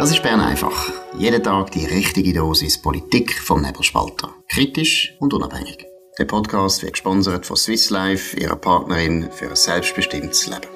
[0.00, 0.90] Das ist Bern einfach.
[1.18, 4.34] Jeden Tag die richtige Dosis Politik vom Nebelspalter.
[4.48, 5.84] Kritisch und unabhängig.
[6.18, 10.70] Der Podcast wird gesponsert von Swiss Life, ihrer Partnerin für ein selbstbestimmtes Leben.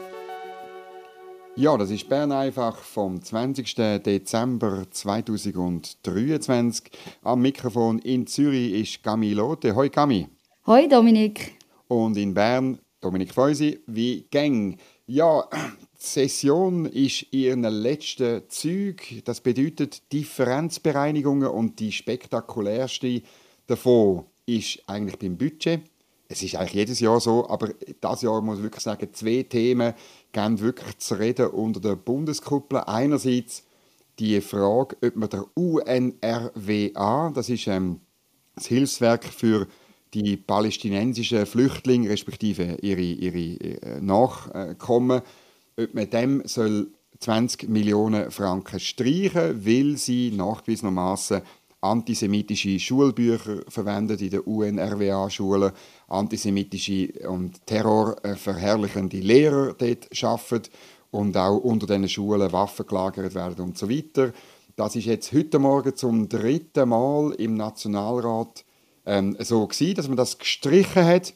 [1.57, 3.75] Ja, das ist Bern einfach vom 20.
[4.05, 6.91] Dezember 2023.
[7.23, 9.75] Am Mikrofon in Zürich ist Gami Lotte.
[9.75, 10.29] Hoi Gami.
[10.67, 11.57] Hoi Dominik.
[11.89, 13.81] Und in Bern Dominik Feusi.
[13.87, 14.77] Wie gang?
[15.07, 15.49] Ja,
[16.05, 19.23] Session ist ihren letzten Zügen.
[19.25, 23.23] Das bedeutet Differenzbereinigungen und die spektakulärste
[23.67, 25.81] davon ist eigentlich beim Budget.
[26.29, 29.95] Es ist eigentlich jedes Jahr so, aber das Jahr muss ich wirklich sagen, zwei Themen
[30.33, 32.81] gehen wirklich zu reden unter der Bundeskuppel.
[32.81, 33.65] Einerseits
[34.19, 38.01] die Frage, ob man der UNRWA, das ist ähm,
[38.55, 39.67] das Hilfswerk für
[40.15, 45.23] die palästinensischen Flüchtlinge respektive ihre, ihre äh, Nachkommen,
[45.77, 46.89] ob man dem soll
[47.21, 51.43] 20 Millionen Franken streichen, weil sie nachgewiesenermaßen
[51.81, 55.73] antisemitische Schulbücher verwendet in den UNRWA-Schulen,
[56.09, 60.71] antisemitische und terrorverherrlichende Lehrer dort arbeiten
[61.11, 64.33] und auch unter diesen Schulen Waffen gelagert werden und so weiter.
[64.77, 68.65] Das ist jetzt heute Morgen zum dritten Mal im Nationalrat
[69.07, 71.35] ähm, so gewesen, dass man das gestrichen hat.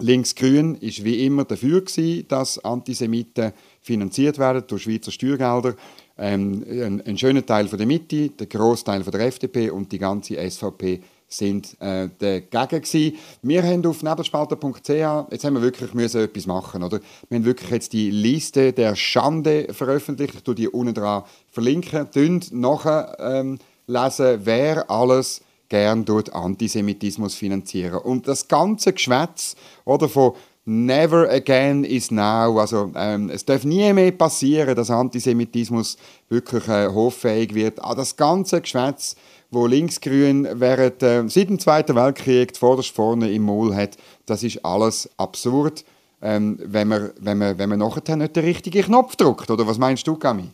[0.00, 5.74] Links-Grün ist wie immer dafür gewesen, dass Antisemiten finanziert werden durch Schweizer Steuergelder.
[6.18, 9.98] Ähm, ein, ein, schöner Teil von der Mitte, der Großteil von der FDP und die
[9.98, 13.16] ganze SVP sind äh, dagegen gewesen.
[13.42, 17.00] Wir haben auf nebelspalter.ch, jetzt haben wir wirklich müssen etwas machen, oder?
[17.28, 22.52] Wir haben wirklich jetzt die Liste der Schande veröffentlicht, ich die unten dran verlinken, Dünnt
[22.52, 28.00] nachher ähm, lesen, wer alles gern dort Antisemitismus finanzieren.
[28.00, 30.34] Und das ganze Geschwätz oder von
[30.66, 32.60] Never again is now.
[32.60, 35.96] Also, ähm, es darf nie mehr passieren, dass Antisemitismus
[36.28, 37.82] wirklich äh, hoffähig wird.
[37.82, 39.16] Ah, das ganze Geschwätz,
[39.50, 43.96] wo Linksgrün während, äh, seit dem Zweiten Weltkrieg vorderst vorne im Maul hat,
[44.26, 45.84] das ist alles absurd,
[46.20, 49.50] ähm, wenn, man, wenn, man, wenn man nachher nicht den richtigen Knopf drückt.
[49.50, 50.50] Oder was meinst du, Gami?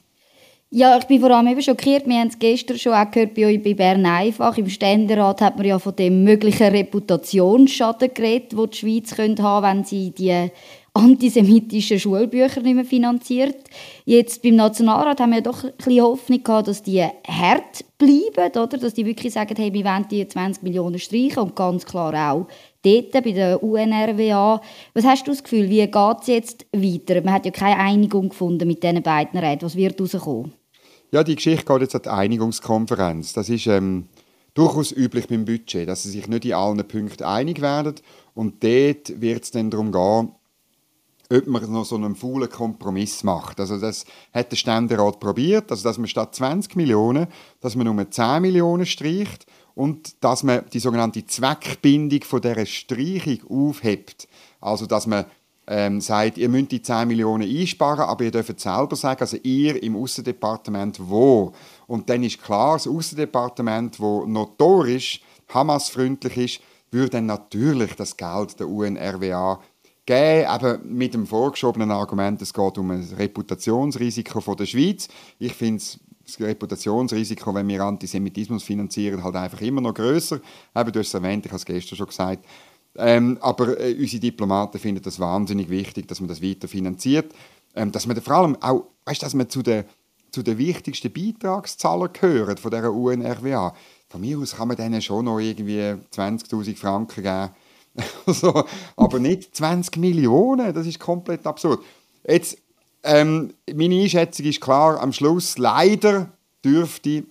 [0.71, 2.09] Ja, ich bin vor allem eben schockiert.
[2.09, 4.59] Wir haben es gestern schon auch gehört bei euch bei Bern einfach.
[4.59, 9.65] Im Ständerat hat man ja von dem möglichen Reputationsschaden geredet, den die Schweiz könnte haben
[9.65, 10.51] wenn sie die
[10.93, 13.57] antisemitischen Schulbücher nicht mehr finanziert.
[14.07, 18.79] Jetzt beim Nationalrat haben wir doch ein bisschen Hoffnung gehabt, dass die hart bleiben, oder?
[18.79, 22.47] dass die wirklich sagen, hey, wir wollen die 20 Millionen streichen und ganz klar auch
[22.87, 24.61] dort bei der UNRWA.
[24.95, 27.21] Was hast du das Gefühl, wie geht es jetzt weiter?
[27.23, 29.65] Man hat ja keine Einigung gefunden mit diesen beiden Räten.
[29.65, 30.53] Was wird rauskommen?
[31.13, 33.33] Ja, die Geschichte geht jetzt an die Einigungskonferenz.
[33.33, 34.09] Das ist ähm,
[34.55, 37.95] durchaus üblich beim Budget, dass sie sich nicht in allen Punkten einig werden.
[38.35, 40.33] Und dort wird es dann darum gehen,
[41.31, 43.61] ob man noch so einen faulen Kompromiss macht.
[43.61, 47.27] Also das hat der Ständerat probiert, also dass man statt 20 Millionen,
[47.61, 49.47] dass man nur 10 Millionen streicht
[49.77, 54.27] und dass man die sogenannte Zweckbindung von dieser Streichung aufhebt.
[54.59, 55.27] Also dass man
[55.67, 59.81] ähm, sagt, ihr müsst die 10 Millionen einsparen, aber ihr dürft selber sagen, also ihr
[59.83, 61.53] im Außendepartement wo.
[61.87, 65.21] Und dann ist klar, das Außendepartement, wo notorisch
[65.53, 66.61] Hamas-freundlich ist,
[66.91, 69.61] würde dann natürlich das Geld der UNRWA
[70.07, 75.09] geben, eben mit dem vorgeschobenen Argument, es geht um ein Reputationsrisiko von der Schweiz.
[75.39, 75.83] Ich finde
[76.27, 80.41] das Reputationsrisiko, wenn wir Antisemitismus finanzieren, halt einfach immer noch größer.
[80.77, 82.45] Eben, du hast es erwähnt, ich habe es gestern schon gesagt.
[82.99, 87.33] Ähm, aber äh, unsere Diplomaten finden das wahnsinnig wichtig, dass man das weiter finanziert.
[87.75, 89.85] Ähm, dass man vor allem auch, weißt, dass man zu den,
[90.33, 93.75] zu den wichtigsten Beitragszahlern gehört von dieser UNRWA.
[94.09, 97.51] Von mir aus kann man denen schon noch irgendwie 20'000 Franken geben.
[98.27, 98.65] so,
[98.97, 101.83] aber nicht 20 Millionen, das ist komplett absurd.
[102.27, 102.59] Jetzt
[103.07, 106.31] ähm, meine Einschätzung ist klar, am Schluss leider
[106.65, 107.25] dürfte,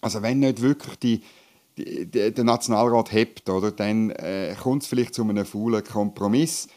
[0.00, 1.22] also wenn nicht wirklich die,
[1.78, 6.68] die, die der Nationalrat hebt, oder, dann äh, kommt es vielleicht zu einem faulen Kompromiss.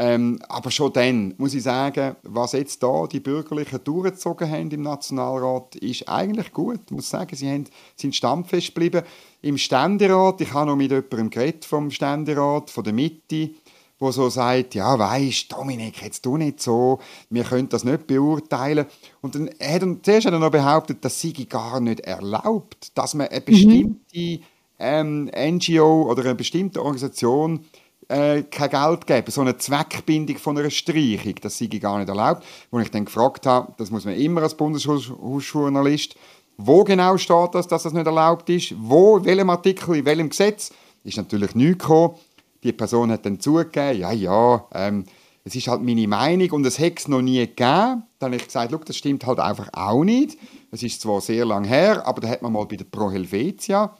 [0.00, 4.82] Ähm, aber schon dann muss ich sagen, was jetzt da die Bürgerlichen durchgezogen haben im
[4.82, 6.78] Nationalrat, ist eigentlich gut.
[6.86, 7.64] Ich muss sagen, sie haben,
[7.96, 9.02] sind standfest geblieben.
[9.42, 13.50] Im Ständerat, ich habe noch mit jemandem geredet vom Ständerat, von der Mitte,
[13.98, 17.00] wo so sagt, ja, weisst, Dominik, jetzt du nicht so,
[17.30, 18.86] wir können das nicht beurteilen.
[19.20, 23.14] Und dann hat er, zuerst hat er noch behauptet, das sei gar nicht erlaubt, dass
[23.14, 24.40] man eine bestimmte mhm.
[24.78, 27.64] ähm, NGO oder eine bestimmte Organisation
[28.08, 32.44] äh, kein Geld geben, so eine Zweckbindung von einer Streichung, das sei gar nicht erlaubt.
[32.70, 36.16] Wo ich dann gefragt habe, das muss man immer als Bundeshausjournalist,
[36.56, 40.28] wo genau steht das, dass das nicht erlaubt ist, wo, in welchem Artikel, in welchem
[40.28, 40.72] Gesetz,
[41.04, 42.14] ist natürlich nichts gekommen.
[42.62, 45.04] Die Person hat dann zugegeben, ja, ja, ähm,
[45.44, 48.02] es ist halt meine Meinung und es hätte es noch nie gegeben.
[48.18, 50.36] Dann habe ich gesagt, das stimmt halt einfach auch nicht.
[50.70, 53.96] Es ist zwar sehr lang her, aber da hat man mal bei der Pro Helvetia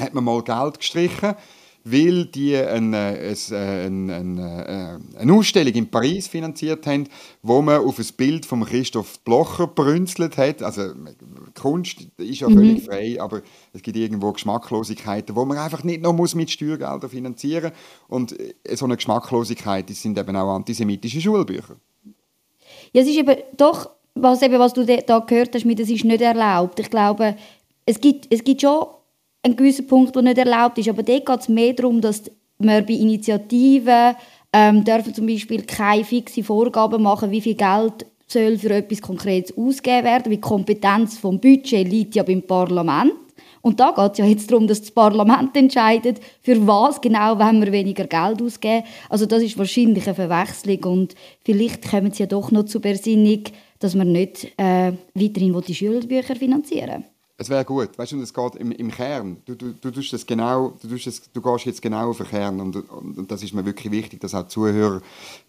[0.00, 1.34] hat man mal Geld gestrichen
[1.84, 7.08] weil die eine, äh, eine, eine, äh, eine, Ausstellung in Paris finanziert haben,
[7.42, 10.62] wo man auf ein Bild von Christoph Blocher brünzelt hat.
[10.62, 10.92] Also
[11.58, 12.54] Kunst ist ja mhm.
[12.54, 13.42] völlig frei, aber
[13.72, 17.72] es gibt irgendwo Geschmacklosigkeiten, wo man einfach nicht noch muss mit Steuergeldern finanzieren
[18.08, 18.32] muss.
[18.32, 21.76] Und äh, so eine Geschmacklosigkeit das sind eben auch antisemitische Schulbücher.
[22.92, 26.20] Ja, es ist eben doch, was, eben, was du da gehört hast, das ist nicht
[26.20, 26.80] erlaubt.
[26.80, 27.36] Ich glaube,
[27.86, 28.86] es gibt, es gibt schon
[29.42, 30.88] ein gewisser Punkt, der nicht erlaubt ist.
[30.88, 32.24] Aber dort geht es mehr darum, dass
[32.58, 34.14] wir bei Initiativen
[34.52, 39.56] ähm, dürfen zum Beispiel keine fixe Vorgaben machen, wie viel Geld soll für etwas Konkretes
[39.56, 40.24] ausgegeben werden.
[40.26, 43.12] Weil die Kompetenz vom Budget liegt ja beim Parlament.
[43.60, 47.60] Und da geht es ja jetzt darum, dass das Parlament entscheidet, für was genau wenn
[47.62, 48.84] wir weniger Geld ausgeben.
[49.08, 51.14] Also das ist wahrscheinlich eine Verwechslung und
[51.44, 53.42] vielleicht kommen sie ja doch noch zur Besinnung,
[53.80, 57.04] dass wir nicht äh, weiterhin die Schulbücher finanzieren
[57.40, 59.36] es wäre gut, weißt du, es geht im, im Kern.
[59.44, 62.26] Du, du, du, tust das genau, du, tust das, du gehst jetzt genau auf den
[62.26, 65.00] Kern und, und, und das ist mir wirklich wichtig, dass auch die Zuhörer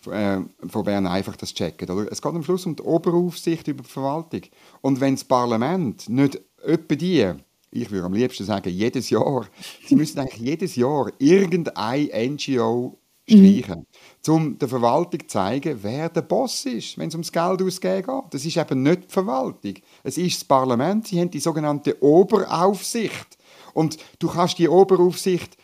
[0.06, 0.38] äh,
[0.68, 1.90] von Bern einfach das checken.
[1.90, 2.12] Oder?
[2.12, 4.42] Es geht am Schluss um die Oberaufsicht über die Verwaltung.
[4.82, 7.32] Und wenn das Parlament nicht etwa die,
[7.72, 9.48] ich würde am liebsten sagen, jedes Jahr,
[9.84, 13.80] sie müssen eigentlich jedes Jahr irgendeine NGO streichen.
[13.80, 13.86] Mhm.
[14.28, 18.34] Um der Verwaltung zu zeigen, wer der Boss ist, wenn es ums Geld ausgeben geht.
[18.34, 19.74] Das ist eben nicht die Verwaltung.
[20.04, 21.08] Es ist das Parlament.
[21.08, 23.38] Sie haben die sogenannte Oberaufsicht.
[23.74, 25.58] Und du kannst die Oberaufsicht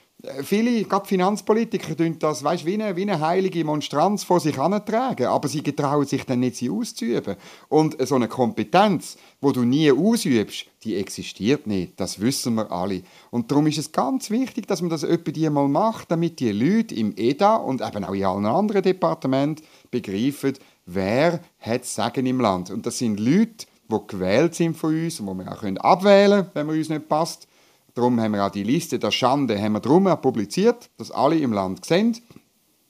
[0.43, 5.27] Viele, gerade Finanzpolitiker, tun das weißt, wie, eine, wie eine heilige Monstranz vor sich herantragen,
[5.27, 7.35] aber sie getrauen sich dann nicht, sie auszuüben.
[7.69, 11.99] Und so eine Kompetenz, wo du nie ausübst, die existiert nicht.
[11.99, 13.03] Das wissen wir alle.
[13.31, 16.95] Und darum ist es ganz wichtig, dass man das die mal macht, damit die Leute
[16.95, 20.53] im EDA und eben auch in allen anderen Departementen begreifen,
[20.85, 22.71] wer hat Sagen im Land.
[22.71, 26.51] Und das sind Leute, die gewählt sind von uns und die wir auch abwählen können,
[26.53, 27.47] wenn man uns nicht passt.
[27.95, 31.53] Darum haben wir auch die Liste der Schande haben wir drum publiziert, dass alle im
[31.53, 32.17] Land sehen,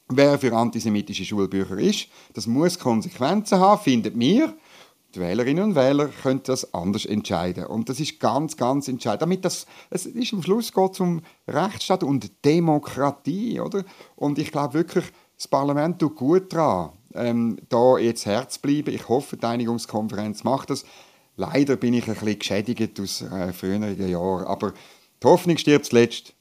[0.10, 2.08] wer für antisemitische Schulbücher ist.
[2.34, 4.54] Das muss Konsequenzen haben, findet mir.
[5.14, 7.68] Die Wählerinnen und Wähler können das anders entscheiden.
[7.68, 9.22] Und das ist ganz, ganz entscheidend.
[9.22, 13.86] Damit das, es ist am Schluss geht um Rechtsstaat und Demokratie, oder?
[14.16, 15.06] Und ich glaube wirklich,
[15.38, 18.94] das Parlament tut gut daran, ähm, da jetzt Herz bleiben.
[18.94, 20.84] Ich hoffe, die Einigungskonferenz macht das.
[21.38, 24.74] Leider bin ich ein bisschen geschädigt aus äh, früheren Jahren, aber
[25.22, 26.34] die Hoffnung stirbt zuletzt.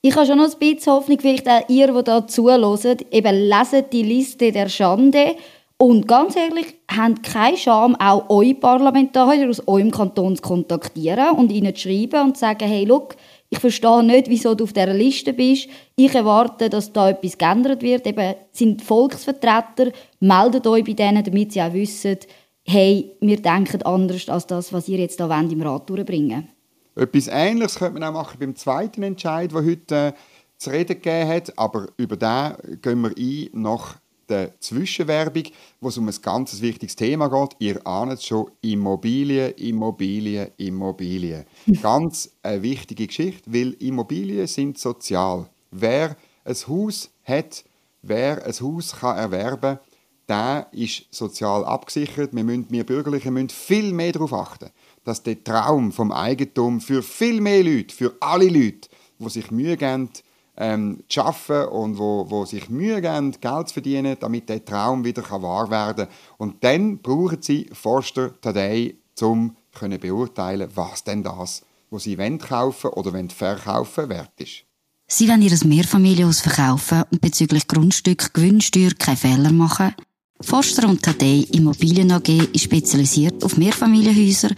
[0.00, 3.84] Ich habe schon noch ein bisschen Hoffnung, vielleicht auch ihr, die da zuhört, eben lesen
[3.92, 5.36] die Liste der Schande
[5.82, 11.50] und ganz ehrlich, habt keine Scham, auch eure Parlamentarier aus eurem Kanton zu kontaktieren und
[11.50, 13.16] ihnen zu schreiben und zu sagen, hey, look,
[13.50, 15.68] ich verstehe nicht, wieso du auf dieser Liste bist.
[15.96, 18.06] Ich erwarte, dass da etwas geändert wird.
[18.06, 19.90] Eben sind Volksvertreter,
[20.20, 22.16] meldet euch bei denen, damit sie auch wissen,
[22.64, 26.48] hey, wir denken anders als das, was ihr jetzt da im Rat durchbringen
[26.94, 30.12] Etwas Ähnliches könnte man auch machen beim zweiten Entscheid, der heute äh,
[30.58, 31.58] zu reden gegeben hat.
[31.58, 33.96] Aber über den gehen wir ein nach
[34.28, 35.44] der Zwischenwerbung,
[35.80, 37.56] wo es um ein ganz wichtiges Thema geht.
[37.58, 41.44] Ihr ahnt es schon, Immobilien, Immobilien, Immobilien.
[41.82, 45.48] ganz eine wichtige Geschichte, weil Immobilien sind sozial.
[45.70, 47.64] Wer ein Haus hat,
[48.02, 49.86] wer ein Haus kann erwerben kann,
[50.28, 52.34] der ist sozial abgesichert.
[52.34, 54.70] Wir, müssen, wir Bürgerlichen müssen viel mehr darauf achten,
[55.04, 59.76] dass der Traum vom Eigentum für viel mehr Leute, für alle Leute, die sich Mühe
[59.76, 60.10] geben,
[60.56, 65.04] ähm, zu arbeiten und wo, wo sich Mühe geben, Geld zu verdienen, damit der Traum
[65.04, 66.14] wieder wahr werden kann.
[66.38, 72.90] Und dann brauchen sie Forster Today, um können beurteilen, was denn das, was sie kaufen
[72.90, 74.64] oder verkaufen, wert ist.
[75.06, 79.94] Sie wollen ihr Mehrfamilienhaus verkaufen und bezüglich Grundstück Gewinnsteuer keine Fehler machen.
[80.42, 84.50] Forster und Tadei Immobilien AG ist spezialisiert auf Mehrfamilienhäuser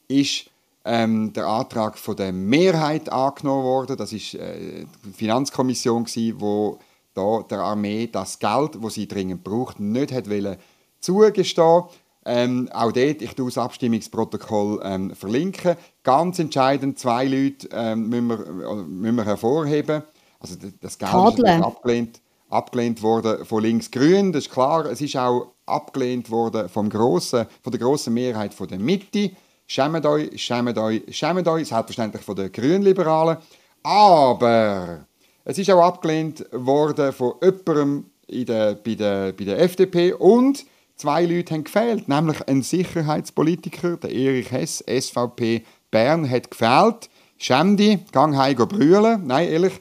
[0.09, 0.49] ist
[0.87, 3.97] ähm, der Antrag von der Mehrheit angenommen worden.
[3.97, 6.79] Das ist äh, die Finanzkommission gsi, wo
[7.13, 10.55] da der Armee das Geld, wo sie dringend braucht, nicht hat wollen
[11.01, 11.83] zugestehen.
[12.25, 15.75] Ähm, auch dort, ich tue das Abstimmungsprotokoll ähm, verlinken.
[16.03, 20.03] Ganz entscheidend, zwei Leute ähm, müssen, wir, äh, müssen wir hervorheben.
[20.39, 21.55] Also das Geld Tadle.
[21.55, 24.85] ist abgelehnt, abgelehnt worden von links-grün, das ist klar.
[24.85, 29.31] Es ist auch abgelehnt worden vom grossen, von der grossen Mehrheit von der Mitte.
[29.69, 33.37] Schämt euch, schämt euch, schämt euch, selbstverständlich von den Grünliberalen.
[33.83, 35.05] Aber
[35.43, 40.65] es ist auch abgelehnt worden von jemandem in der, bei, der, bei der FDP und
[40.95, 47.09] zwei Leute haben gefehlt, nämlich ein Sicherheitspolitiker, der Erich Hess, SVP Bern, hat gefehlt.
[47.37, 49.27] Schäm dich, gang heim brüllen.
[49.27, 49.73] Nein, ehrlich.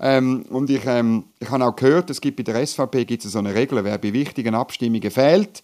[0.00, 3.32] Ähm, und ich, ähm, ich habe auch gehört, es gibt bei der SVP gibt es
[3.32, 5.62] so eine Regel, wer bei wichtigen Abstimmungen fehlt,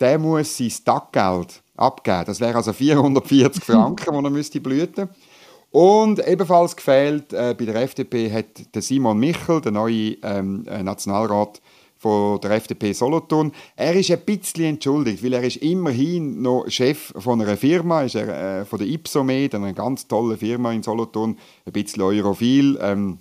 [0.00, 2.24] der muss sein Taggeld abgeben.
[2.26, 5.08] Das wäre also 440 Franken, die er müsste blüten
[5.70, 10.82] Und ebenfalls gefehlt äh, bei der FDP hat der Simon Michel, der neue ähm, äh,
[10.82, 11.60] Nationalrat
[12.02, 13.52] von der FDP Solothurn.
[13.76, 18.16] Er ist ein bisschen entschuldigt, weil er ist immerhin noch Chef von einer Firma, ist
[18.16, 22.76] er äh, von der Ipsomed, einer ganz tollen Firma in Solothurn, ein bisschen europhil.
[22.82, 23.18] Ähm,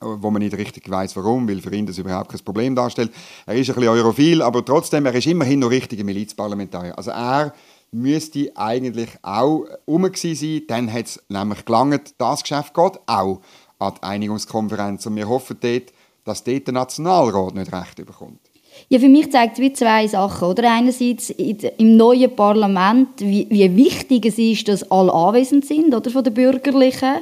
[0.00, 3.10] wo man nicht richtig weiß, warum, weil für ihn das überhaupt kein Problem darstellt.
[3.46, 6.96] Er ist ein bisschen europhil, aber trotzdem, er ist immerhin noch richtiger Milizparlamentarier.
[6.98, 7.54] Also er
[7.94, 13.40] müsste eigentlich auch um sein, dann hat es nämlich gelangt, das Geschäft geht auch
[13.78, 15.92] an die Einigungskonferenz und wir hoffen dort,
[16.24, 18.40] dass dort der Nationalrat nicht recht bekommt.
[18.88, 20.48] Ja, für mich zeigt es wie zwei Sachen.
[20.48, 20.72] Oder?
[20.72, 26.24] Einerseits im neuen Parlament, wie, wie wichtig es ist, dass alle anwesend sind oder, von
[26.24, 27.18] den Bürgerlichen.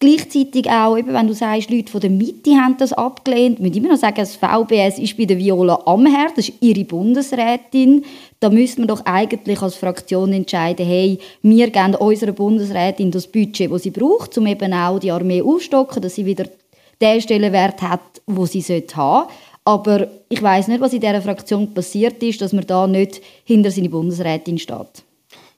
[0.00, 3.90] Gleichzeitig auch, eben, wenn du sagst, Leute von der Mitte haben das abgelehnt, müssen immer
[3.90, 8.04] noch sagen, das VBS ist bei der Viola Amher, das ist ihre Bundesrätin.
[8.40, 13.70] Da müsste man doch eigentlich als Fraktion entscheiden, hey, wir geben unserer Bundesrätin das Budget,
[13.72, 16.44] das sie braucht, um eben auch die Armee aufstocken, dass sie wieder
[17.00, 19.28] den Stellenwert hat, wo sie haben sollte.
[19.64, 23.70] Aber ich weiß nicht, was in dieser Fraktion passiert ist, dass man da nicht hinter
[23.70, 25.04] seine Bundesrätin steht.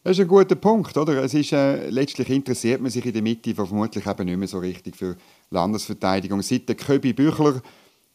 [0.07, 1.25] Das ist ein guter Punkt, oder?
[1.25, 4.61] Es ist, äh, letztlich interessiert man sich in der Mitte vermutlich eben nicht mehr so
[4.61, 5.17] richtig für
[5.51, 6.43] Landesverteidigung.
[6.43, 7.61] Seit der Köbi Büchler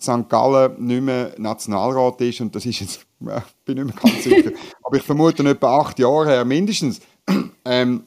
[0.01, 0.29] St.
[0.29, 4.51] Gallen nicht mehr Nationalrat ist, und das ist jetzt, äh, bin nicht mehr ganz sicher,
[4.81, 7.01] aber ich vermute etwa acht Jahre her mindestens,
[7.65, 8.03] ähm,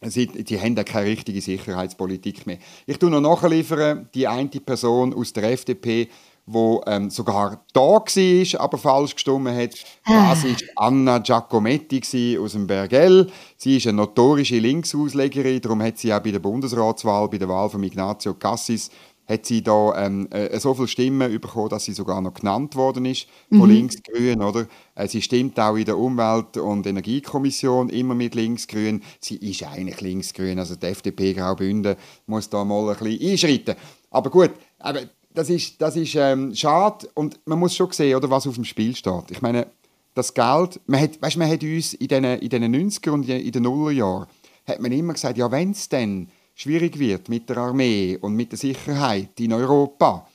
[0.00, 2.58] Sie, die haben keine richtige Sicherheitspolitik mehr.
[2.86, 6.08] Ich tue noch nachliefern, die eine Person aus der FDP,
[6.48, 9.70] wo ähm, sogar da war, aber falsch gestimmt hat.
[10.04, 10.30] Ah.
[10.30, 13.30] Das war Anna Giacometti aus dem Bergell.
[13.56, 17.68] Sie ist eine notorische Linksauslegerin, darum hat sie auch bei der Bundesratswahl, bei der Wahl
[17.68, 18.90] von Ignazio Cassis,
[19.28, 23.04] hat sie da ähm, äh, so viele Stimmen bekommen, dass sie sogar noch genannt worden
[23.04, 23.70] ist von mhm.
[23.70, 24.66] Linksgrün, oder?
[24.94, 29.02] Äh, sie stimmt auch in der Umwelt- und Energiekommission immer mit Linksgrün.
[29.20, 33.76] Sie ist eigentlich Linksgrün, also die FDP Graubünden muss da mal ein bisschen einschreiten.
[34.10, 35.00] Aber gut, aber
[35.38, 38.64] das ist, das ist ähm, schade und man muss schon sehen, oder, was auf dem
[38.64, 39.30] Spiel steht.
[39.30, 39.68] Ich meine,
[40.14, 43.52] das Geld, man hat, weißt, man hat uns in den, in den 90er und in
[43.52, 44.26] den Nullerjahren
[44.66, 48.50] hat man immer gesagt, ja wenn es dann schwierig wird mit der Armee und mit
[48.50, 50.26] der Sicherheit in Europa,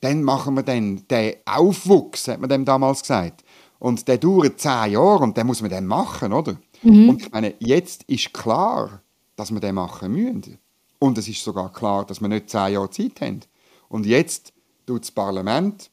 [0.00, 3.44] dann machen wir dann den Aufwuchs, hat man dem damals gesagt.
[3.78, 6.56] Und der dauert zehn Jahre und den muss man dann machen, oder?
[6.82, 7.10] Mhm.
[7.10, 9.02] Und ich meine, jetzt ist klar,
[9.36, 10.56] dass wir den machen müssen.
[10.98, 13.40] Und es ist sogar klar, dass wir nicht zehn Jahre Zeit haben.
[13.88, 14.52] Und jetzt
[14.86, 15.90] tut das Parlament,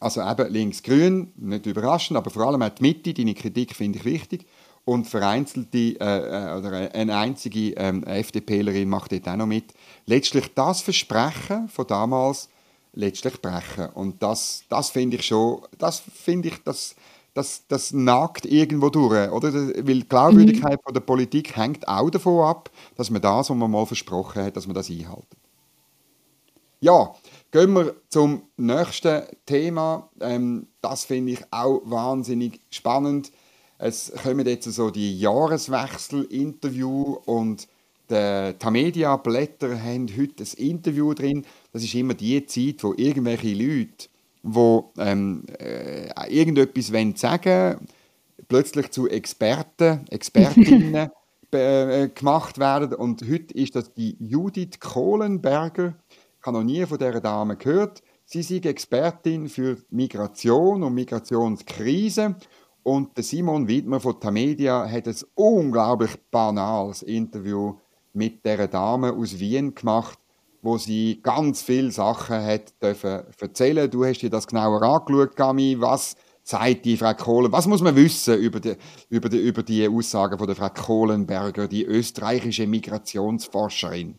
[0.00, 4.04] also eben links-grün, nicht überraschend, aber vor allem auch die Mitte, deine Kritik finde ich
[4.04, 4.46] wichtig,
[4.84, 9.72] und vereinzelte äh, äh oder eine einzige ähm, FDPlerin macht dort auch noch mit,
[10.04, 12.50] letztlich das Versprechen von damals
[12.92, 13.88] letztlich brechen.
[13.94, 16.94] Und das, das finde ich schon, das finde ich, das,
[17.32, 19.52] das, das nagt irgendwo durch, oder?
[19.52, 20.84] Weil die Glaubwürdigkeit mhm.
[20.84, 24.56] von der Politik hängt auch davon ab, dass man das, was man mal versprochen hat,
[24.56, 25.26] dass man das einhält.
[26.84, 27.14] Ja,
[27.50, 30.10] gehen wir zum nächsten Thema.
[30.20, 33.32] Ähm, das finde ich auch wahnsinnig spannend.
[33.78, 37.68] Es kommen jetzt so die Jahreswechsel-Interview und
[38.10, 41.46] die Tamedia-Blätter haben heute ein Interview drin.
[41.72, 44.10] Das ist immer die Zeit, wo irgendwelche Leute,
[44.42, 46.88] die ähm, äh, irgendetwas
[47.18, 47.78] sagen wollen,
[48.46, 51.08] plötzlich zu Experten, Expertinnen
[51.50, 52.92] äh, gemacht werden.
[52.92, 55.94] Und heute ist das die Judith Kohlenberger.
[56.44, 58.02] Ich habe noch nie von dieser Dame gehört.
[58.26, 62.36] Sie ist Expertin für Migration und Migrationskrise
[62.82, 67.78] und Simon Widmer von Tamedia hat ein unglaublich banales Interview
[68.12, 70.18] mit der Dame aus Wien gemacht,
[70.60, 72.74] wo sie ganz viele Sachen hat
[73.40, 73.90] erzählen.
[73.90, 75.80] Du hast dir das genauer angeschaut, Gami.
[75.80, 78.76] Was sagt die Frau Kohlen, was muss man wissen über die,
[79.08, 84.18] über die, über die Aussagen von der Frau Kohlenberger, die österreichische Migrationsforscherin?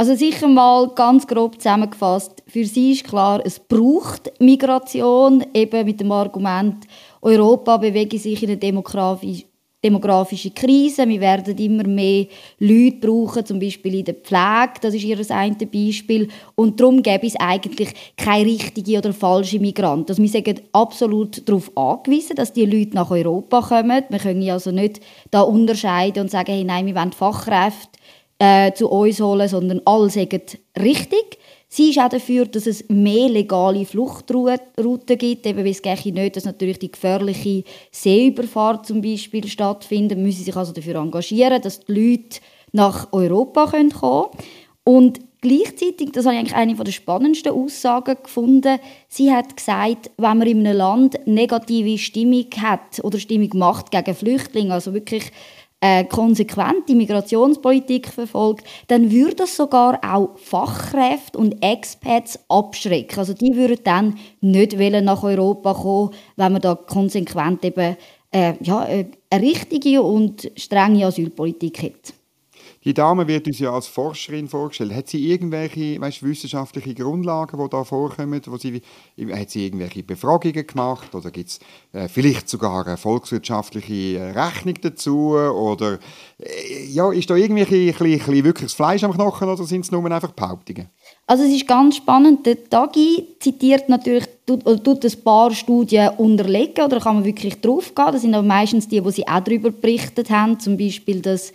[0.00, 6.00] Also sicher mal ganz grob zusammengefasst, für sie ist klar, es braucht Migration, eben mit
[6.00, 6.86] dem Argument,
[7.20, 9.44] Europa bewege sich in eine demografisch,
[9.84, 11.06] demografische Krise.
[11.06, 12.24] Wir werden immer mehr
[12.58, 14.80] Leute brauchen, zum Beispiel in der Pflege.
[14.80, 16.28] Das ist ihr ein Beispiel.
[16.54, 20.12] Und darum gäbe es eigentlich keine richtige oder falsche Migranten.
[20.12, 24.04] Also wir sind absolut darauf angewiesen, dass die Leute nach Europa kommen.
[24.08, 27.99] Wir können also nicht da unterscheiden und sagen, hey, nein, wir wollen Fachkräfte
[28.40, 30.40] äh, zu uns holen, sondern alle sagen
[30.80, 31.38] richtig.
[31.68, 36.44] Sie ist auch dafür, dass es mehr legale Fluchtrouten gibt, eben weil es nicht, dass
[36.44, 40.18] natürlich die gefährliche Seeüberfahrt zum Beispiel stattfindet.
[40.18, 42.40] Müssen sich also dafür engagieren, dass die Leute
[42.72, 44.26] nach Europa kommen können.
[44.82, 50.38] Und gleichzeitig, das habe ich eigentlich eine der spannendsten Aussagen gefunden, sie hat gesagt, wenn
[50.38, 55.30] man in einem Land negative Stimmung hat oder Stimmung macht gegen Flüchtlinge, also wirklich
[55.80, 63.18] äh, konsequente Migrationspolitik verfolgt, dann würde das sogar auch Fachkräfte und Expats abschrecken.
[63.18, 67.96] Also die würden dann nicht nach Europa kommen, wenn man da konsequent eben
[68.32, 72.19] äh, ja, äh, eine richtige und strenge Asylpolitik hat.
[72.82, 74.94] Die Dame wird uns ja als Forscherin vorgestellt.
[74.94, 78.40] Hat sie irgendwelche weißt, wissenschaftliche Grundlagen, die da vorkommen?
[78.46, 78.80] Wo sie,
[79.32, 81.14] hat sie irgendwelche Befragungen gemacht?
[81.14, 81.60] Oder gibt es
[81.92, 85.32] äh, vielleicht sogar eine volkswirtschaftliche äh, Rechnung dazu?
[85.34, 85.98] Oder
[86.38, 90.32] äh, ja, ist da irgendwie ein wirkliches Fleisch am Knochen oder sind es nur einfach
[90.32, 90.88] Behauptungen?
[91.26, 92.46] Also es ist ganz spannend.
[92.46, 97.94] Der Tagi zitiert natürlich tut, tut ein paar Studien unterlegen oder kann man wirklich drauf
[97.94, 98.12] gehen.
[98.12, 100.58] Das sind aber meistens die, wo sie auch darüber berichtet haben.
[100.58, 101.52] Zum Beispiel, dass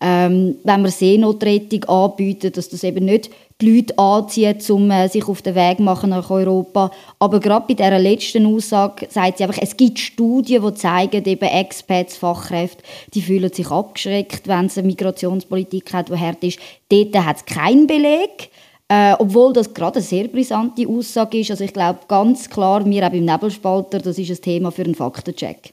[0.00, 5.26] ähm, wenn man Seenotrettung anbietet, dass das eben nicht die Leute anzieht, um äh, sich
[5.26, 6.90] auf den Weg machen nach Europa.
[7.18, 11.48] Aber gerade bei dieser letzten Aussage sagt sie einfach, es gibt Studien, die zeigen, eben
[11.48, 12.82] Expats, Fachkräfte,
[13.14, 16.58] die fühlen sich abgeschreckt, wenn es eine Migrationspolitik hat, die hart ist.
[16.90, 18.50] Dort hat es keinen Beleg.
[18.88, 21.50] Äh, obwohl das gerade eine sehr brisante Aussage ist.
[21.50, 24.94] Also ich glaube ganz klar, wir auch beim Nebelspalter, das ist ein Thema für einen
[24.94, 25.72] Faktencheck.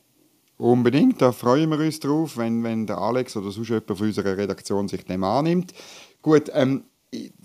[0.57, 4.37] Unbedingt, da freuen wir uns drauf, wenn, wenn der Alex oder sonst jemand von unserer
[4.37, 5.73] Redaktion sich dem annimmt.
[6.21, 6.83] Gut, ähm,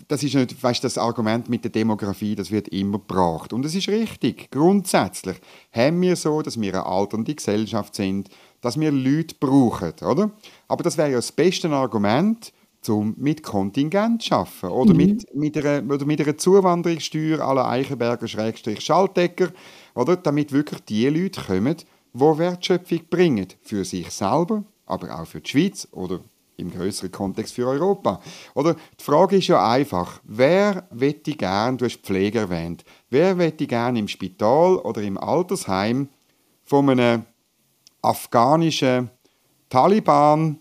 [0.07, 3.53] das ist nicht, weißt, das Argument mit der Demografie, das wird immer gebracht.
[3.53, 4.49] Und es ist richtig.
[4.51, 5.37] Grundsätzlich
[5.71, 8.29] haben wir so, dass wir eine alternde Gesellschaft sind,
[8.61, 10.31] dass wir Leute brauchen, oder?
[10.67, 12.51] Aber das wäre ja das beste Argument,
[12.87, 14.67] um mit Kontingent zu arbeiten.
[14.67, 14.97] Oder, mhm.
[14.97, 19.49] mit, mit, einer, oder mit einer Zuwanderungssteuer aller Eichenberger-Schaltecker,
[19.93, 20.15] oder?
[20.15, 21.75] Damit wirklich die Leute kommen,
[22.13, 26.21] wo Wertschöpfung bringen für sich selber, aber auch für die Schweiz oder
[26.57, 28.21] im größeren Kontext für Europa.
[28.53, 33.65] Oder die Frage ist ja einfach, wer wette gern, du hast Pflege erwähnt, wer wette
[33.65, 36.09] gern im Spital oder im Altersheim
[36.65, 37.23] von einem
[38.01, 39.09] afghanischen
[39.69, 40.59] Taliban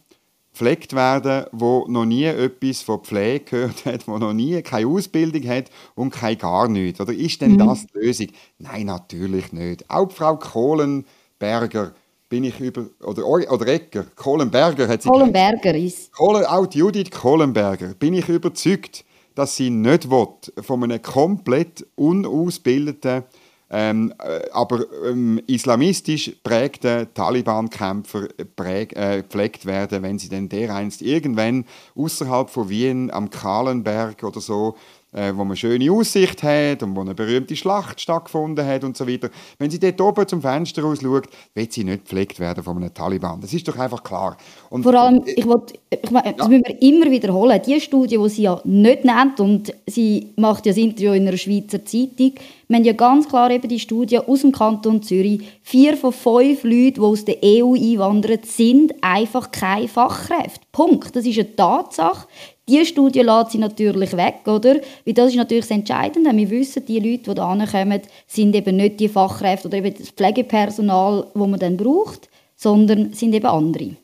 [0.58, 5.46] gepflegt werden, wo noch nie etwas von Pflege gehört hat, wo noch nie keine Ausbildung
[5.46, 7.00] hat und kein gar nichts.
[7.00, 7.58] Oder ist denn mhm.
[7.58, 8.26] das die Lösung?
[8.58, 9.88] Nein, natürlich nicht.
[9.88, 11.06] Auch Frau Kohlen
[11.38, 11.92] Berger
[12.28, 16.12] bin ich über, oder, oder Ecker, Kohlenberger hat sie Kohlenberger ist.
[16.12, 20.26] Kohlen, auch Judith Kohlenberger, bin ich überzeugt, dass sie nicht will,
[20.62, 23.22] von einem komplett unausgebildeten,
[23.70, 31.02] ähm, äh, aber ähm, islamistisch prägten Taliban-Kämpfer präg, äh, gepflegt werden, wenn sie denn dereinst
[31.02, 34.74] irgendwann außerhalb von Wien am Kahlenberg oder so
[35.12, 39.08] äh, wo man schöne Aussicht hat und wo eine berühmte Schlacht stattgefunden hat und so
[39.08, 39.30] weiter.
[39.58, 42.92] Wenn sie dort oben zum Fenster raus schaut, wird sie nicht gepflegt werden von einem
[42.92, 43.40] Taliban.
[43.40, 44.36] Das ist doch einfach klar.
[44.70, 46.48] Und Vor allem, ich wollt, ich meine, das ja.
[46.48, 50.72] müssen wir immer wiederholen, die Studie, die sie ja nicht nennt und sie macht ja
[50.72, 52.34] das Interview in einer Schweizer Zeitung,
[52.68, 55.40] wir haben ja ganz klar eben die Studie aus dem Kanton Zürich.
[55.62, 60.60] Vier von fünf Leuten, die aus der EU einwandern, sind einfach keine Fachkräfte.
[60.70, 61.16] Punkt.
[61.16, 62.28] Das ist eine Tatsache.
[62.68, 64.76] Diese Studie lässt sie natürlich weg, oder?
[65.04, 66.36] Weil das ist natürlich das Entscheidende.
[66.36, 70.10] Wir wissen, die Leute, die da kommen, sind eben nicht die Fachkräfte oder eben das
[70.10, 73.96] Pflegepersonal, das man dann braucht, sondern sind eben andere.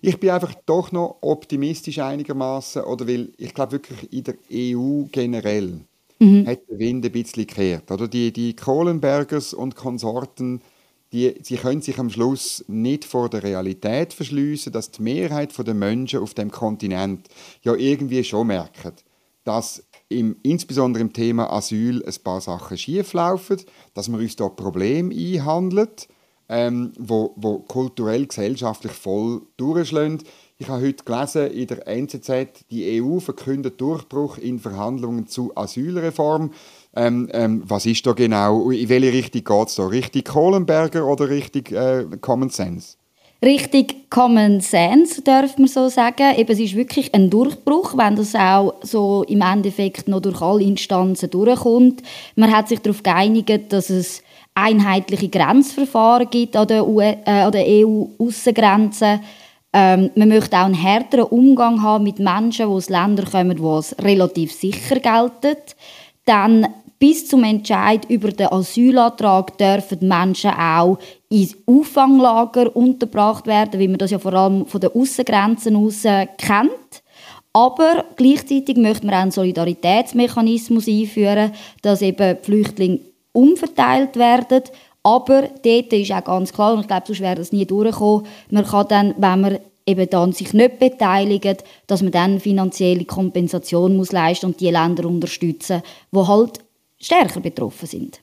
[0.00, 5.04] Ich bin einfach doch noch optimistisch einigermaßen, oder weil ich glaube wirklich in der EU
[5.10, 5.80] generell
[6.18, 6.46] mhm.
[6.46, 7.90] hat der Wind ein bisschen gekehrt.
[7.90, 10.60] Oder die, die Kohlenbergers und Konsorten
[11.12, 15.74] die, sie können sich am Schluss nicht vor der Realität verschließen, dass die Mehrheit der
[15.74, 17.28] Menschen auf dem Kontinent
[17.62, 18.92] ja irgendwie schon merken,
[19.44, 23.62] dass im, insbesondere im Thema Asyl ein paar Sachen schieflaufen,
[23.94, 25.88] dass wir uns da Probleme einhandeln,
[26.48, 30.22] ähm, wo, wo kulturell, gesellschaftlich voll durchschlagen.
[30.56, 36.52] Ich habe heute gelesen in der NZZ, die EU verkündet Durchbruch in Verhandlungen zu Asylreform.
[36.96, 38.70] Ähm, ähm, was ist da genau?
[38.70, 39.86] In welche Richtung geht es da?
[39.86, 42.96] Richtig Kohlenberger oder richtig äh, Common Sense?
[43.44, 46.34] Richtig Common Sense, darf man so sagen.
[46.36, 50.64] Eben, es ist wirklich ein Durchbruch, wenn das auch so im Endeffekt noch durch alle
[50.64, 52.02] Instanzen durchkommt.
[52.34, 54.24] Man hat sich darauf geeinigt, dass es
[54.54, 59.20] einheitliche Grenzverfahren gibt an der, äh, der EU-Aussengrenzen.
[59.72, 63.78] Ähm, man möchte auch einen härteren Umgang haben mit Menschen, die aus Ländern kommen, wo
[63.78, 65.58] es relativ sicher gelten.
[66.28, 66.66] Dann
[66.98, 70.98] bis zum Entscheid über den Asylantrag dürfen Menschen auch
[71.30, 77.02] in Auffanglager untergebracht werden, wie man das ja vor allem von den Aussengrenzen aus kennt.
[77.54, 83.00] Aber gleichzeitig möchte man auch einen Solidaritätsmechanismus einführen, dass eben Flüchtlinge
[83.32, 84.64] umverteilt werden.
[85.02, 88.66] Aber dort ist auch ganz klar, und ich glaube, sonst wäre das nie durchgekommen, man
[88.66, 94.12] kann dann, wenn man eben dann sich nicht beteiligt, dass man dann finanzielle Kompensation muss
[94.12, 96.60] leisten und die Länder unterstützen, wo halt
[97.00, 98.20] stärker betroffen sind.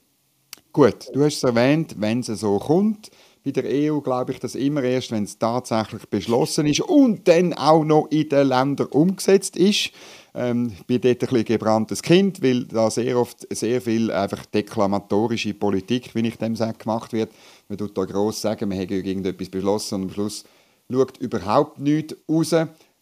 [0.72, 3.10] Gut, du hast es erwähnt, wenn es so kommt.
[3.44, 7.54] Bei der EU glaube ich das immer erst, wenn es tatsächlich beschlossen ist und dann
[7.54, 9.92] auch noch in den Ländern umgesetzt ist.
[10.34, 14.46] Ähm, ich bin dort ein bisschen gebranntes Kind, weil da sehr oft sehr viel einfach
[14.48, 17.32] deklamatorische Politik, wie ich dem sage, gemacht wird.
[17.70, 20.44] Man tut da gross sagen, man hätte irgendetwas beschlossen und am Schluss
[20.92, 22.54] schaut überhaupt nichts raus.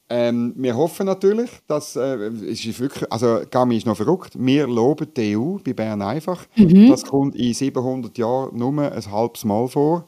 [0.10, 4.34] Ähm, wir hoffen natürlich, dass äh, es ist wirklich, also Gami ist noch verrückt.
[4.38, 6.46] Wir loben die EU bei Bern einfach.
[6.56, 6.90] Mhm.
[6.90, 10.08] Das kommt in 700 Jahren nur ein halbes Mal vor.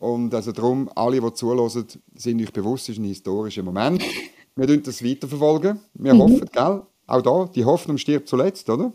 [0.00, 4.02] Und also darum, alle, die zulassen, sind euch bewusst, es ist ein historischer Moment.
[4.54, 5.78] Wir verfolgen das weiterverfolgen.
[5.94, 6.18] Wir mhm.
[6.18, 6.82] hoffen, gell?
[7.06, 8.92] Auch da, die Hoffnung stirbt zuletzt, oder?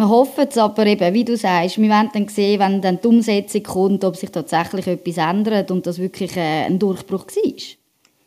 [0.00, 3.06] Wir hoffen es aber eben, wie du sagst, wir werden dann sehen, wenn dann die
[3.06, 7.52] Umsetzung kommt, ob sich tatsächlich etwas ändert und das wirklich äh, ein Durchbruch war.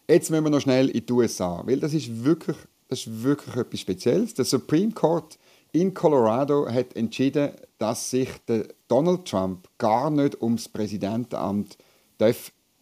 [0.08, 2.58] Jetzt müssen wir noch schnell in die USA, weil das ist wirklich,
[2.90, 4.36] das ist wirklich etwas Spezielles.
[4.36, 5.40] Der Supreme Court
[5.72, 11.76] in Colorado hat entschieden, dass sich der Donald Trump gar nicht ums Präsidentenamt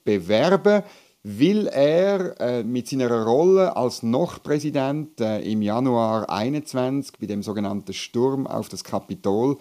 [0.04, 0.84] bewerben darf
[1.24, 7.94] weil er äh, mit seiner Rolle als Noch-Präsident äh, im Januar 21 bei dem sogenannten
[7.94, 9.58] Sturm auf das Kapitol,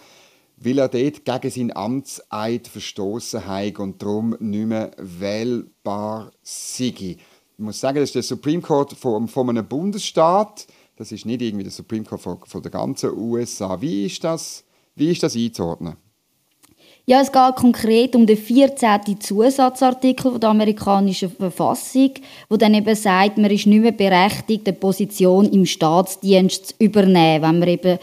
[0.56, 6.94] will er dort gegen seinen Amtseid verstoßen hat und darum nicht mehr wählbar sei.
[6.96, 7.18] Ich
[7.58, 10.66] muss sagen, das ist der Supreme Court von, von einem Bundesstaat.
[10.96, 13.80] Das ist nicht irgendwie der Supreme Court von, von der ganzen USA.
[13.80, 15.96] Wie ist das, wie ist das einzuordnen?
[17.06, 19.20] Ja, es geht konkret um den 14.
[19.20, 22.10] Zusatzartikel der amerikanischen Verfassung,
[22.48, 27.42] wo dann eben sagt, man ist nicht mehr berechtigt, eine Position im Staatsdienst zu übernehmen,
[27.42, 27.98] wenn man eben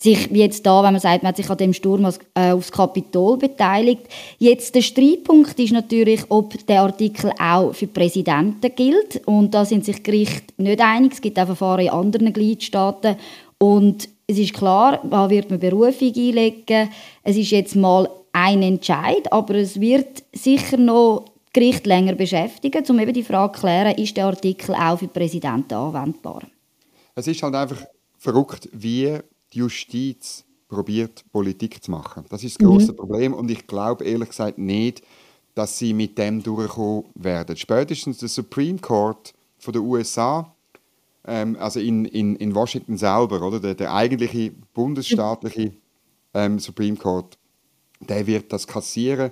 [0.00, 2.70] sich, wie jetzt da, wenn man sagt, man hat sich an dem Sturm äh, aufs
[2.70, 4.02] Kapitol beteiligt.
[4.38, 9.20] Jetzt der Streitpunkt ist natürlich, ob der Artikel auch für Präsidenten gilt.
[9.26, 11.14] Und da sind sich Gerichte nicht einig.
[11.14, 13.16] Es gibt auch Verfahren in anderen Gliedstaaten.
[13.58, 16.90] Und es ist klar, da wird man Berufung einlegen.
[17.24, 18.08] Es ist jetzt mal
[18.38, 23.60] ein Entscheid, aber es wird sicher noch Gericht länger beschäftigen, um eben die Frage zu
[23.60, 26.42] klären, ist der Artikel auch für Präsidenten anwendbar?
[27.14, 27.84] Es ist halt einfach
[28.16, 29.18] verrückt, wie
[29.52, 32.26] die Justiz probiert, Politik zu machen.
[32.28, 32.96] Das ist das große mhm.
[32.96, 35.02] Problem und ich glaube ehrlich gesagt nicht,
[35.54, 37.56] dass sie mit dem durchkommen werden.
[37.56, 40.54] Spätestens der Supreme Court von den USA,
[41.26, 45.72] ähm, also in, in, in Washington selber, oder der, der eigentliche bundesstaatliche
[46.34, 47.37] ähm, Supreme Court,
[48.00, 49.30] der wird das kassieren,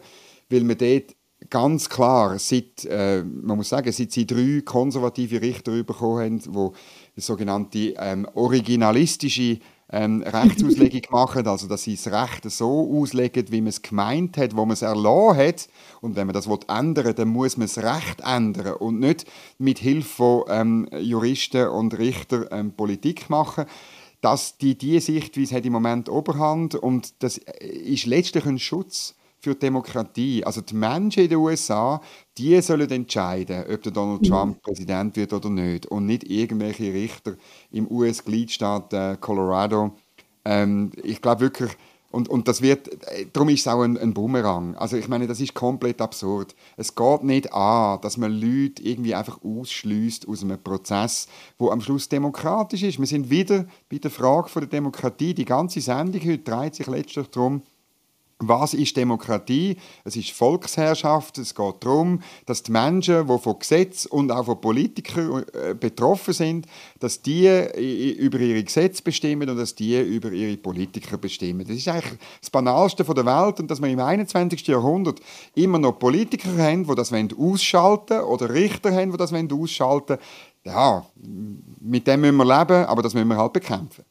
[0.50, 1.14] weil man dort
[1.50, 6.72] ganz klar, seit, äh, man muss sagen, seit sie drei konservative Richter bekommen haben,
[7.16, 9.58] die sogenannte ähm, originalistische
[9.92, 14.56] ähm, Rechtsauslegung machen, also dass sie das Recht so auslegen, wie man es gemeint hat,
[14.56, 15.68] wo man es erlassen hat.
[16.00, 19.26] Und wenn man das ändern will, dann muss man das Recht ändern und nicht
[19.58, 23.66] mit Hilfe von ähm, Juristen und Richtern ähm, Politik machen
[24.26, 29.54] dass die, die Sichtweise hat im Moment Oberhand und das ist letztlich ein Schutz für
[29.54, 30.42] die Demokratie.
[30.42, 32.00] Also die Menschen in den USA,
[32.36, 34.26] die sollen entscheiden, ob der Donald mhm.
[34.26, 37.36] Trump Präsident wird oder nicht und nicht irgendwelche Richter
[37.70, 39.92] im US-Gliedstaat äh, Colorado.
[40.44, 41.70] Ähm, ich glaube wirklich,
[42.10, 42.88] und, und das wird,
[43.32, 44.74] darum ist es auch ein, ein Bumerang.
[44.76, 46.54] Also ich meine, das ist komplett absurd.
[46.76, 51.26] Es geht nicht an, dass man Leute irgendwie einfach ausschließt aus einem Prozess,
[51.58, 52.98] wo am Schluss demokratisch ist.
[52.98, 55.34] Wir sind wieder bei der Frage von der Demokratie.
[55.34, 57.62] Die ganze Sendung heute dreht sich letztlich darum,
[58.38, 59.78] Was ist Demokratie?
[60.04, 61.38] Es ist Volksherrschaft.
[61.38, 66.34] Es geht darum, dass die Menschen, die von Gesetz und auch von Politikern äh, betroffen
[66.34, 66.66] sind,
[67.00, 67.46] dass die
[68.18, 71.66] über ihre Gesetze bestimmen und dass die über ihre Politiker bestimmen.
[71.66, 74.66] Das ist eigentlich das Banalste der Welt und dass wir im 21.
[74.66, 75.20] Jahrhundert
[75.54, 80.20] immer noch Politiker haben, die das ausschalten wollen oder Richter haben, die das ausschalten wollen.
[80.62, 81.06] Ja,
[81.80, 84.04] mit dem müssen wir leben, aber das müssen wir halt bekämpfen.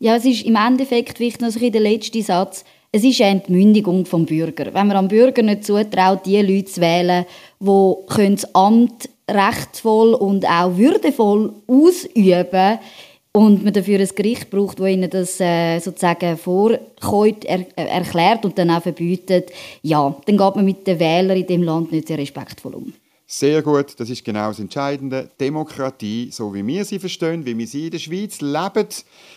[0.00, 4.26] Ja, es ist im Endeffekt wichtig, also der letzte Satz, es ist eine Entmündigung vom
[4.26, 4.66] Bürger.
[4.66, 7.26] Wenn man am Bürger nicht zutraut, die Leute zu wählen,
[7.58, 12.78] die das Amt rechtvoll und auch würdevoll ausüben
[13.32, 18.44] und man dafür ein Gericht braucht, das ihnen das äh, sozusagen vorkommt, er, äh, erklärt
[18.44, 19.50] und dann auch verbietet,
[19.82, 22.92] ja, dann geht man mit den Wählern in dem Land nicht sehr respektvoll um.
[23.30, 25.28] Sehr gut, das ist genau das Entscheidende.
[25.38, 28.88] Demokratie, so wie wir sie verstehen, wie wir sie in der Schweiz leben,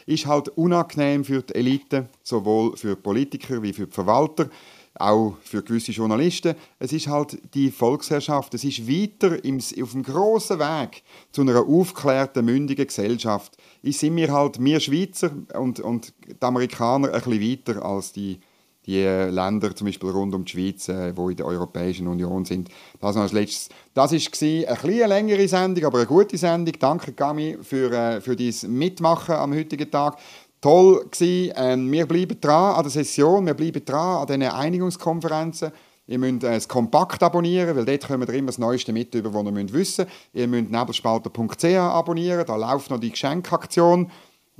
[0.05, 4.49] ist halt unangenehm für die Elite, sowohl für Politiker wie für die Verwalter,
[4.95, 6.55] auch für gewisse Journalisten.
[6.79, 11.59] Es ist halt die Volksherrschaft, es ist weiter im, auf dem grossen Weg zu einer
[11.59, 13.57] aufgeklärten, mündigen Gesellschaft.
[13.83, 18.39] Ich sind wir halt, wir Schweizer und, und die Amerikaner, ein bisschen weiter als die
[18.85, 22.69] die Länder, zum Beispiel rund um die Schweiz, äh, die in der Europäischen Union sind.
[22.99, 23.69] Das noch als letztes.
[23.93, 26.73] Das war eine etwas längere Sendung, aber eine gute Sendung.
[26.79, 30.17] Danke, Gami, für, äh, für dein Mitmachen am heutigen Tag.
[30.61, 31.27] Toll war.
[31.63, 35.71] Ähm, wir bleiben dran an der Session, wir bleiben dran an diesen Einigungskonferenzen.
[36.07, 39.33] Ihr müsst äh, das Kompakt abonnieren, weil dort kommen wir immer das Neueste mit, über
[39.33, 40.05] was ihr wissen müsst.
[40.33, 44.11] Ihr müsst nebelspalter.ch abonnieren, da läuft noch die Geschenkaktion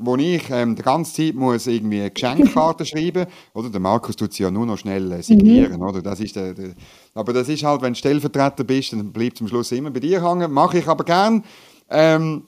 [0.02, 4.44] wo ich ähm, die ganze Zeit muss irgendwie Geschenkkarten schreiben oder der Markus tut sie
[4.44, 5.82] ja nur noch schnell äh, signieren, mhm.
[5.82, 6.02] oder?
[6.02, 6.74] Das ist der, der,
[7.14, 10.24] aber das ist halt, wenn du Stellvertreter bist, dann bleibt zum Schluss immer bei dir
[10.24, 10.52] hängen.
[10.52, 11.44] Mache ich aber gern.
[11.90, 12.44] Ähm,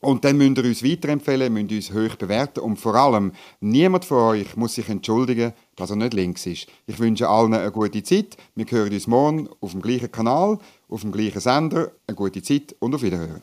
[0.00, 4.18] und dann müsst ihr uns weiterempfehlen, müsst uns hoch bewerten und vor allem, niemand von
[4.18, 6.68] euch muss sich entschuldigen, dass er nicht links ist.
[6.86, 8.36] Ich wünsche allen eine gute Zeit.
[8.54, 11.90] Wir hören uns morgen auf dem gleichen Kanal, auf dem gleichen Sender.
[12.06, 13.42] Eine gute Zeit und auf Wiederhören.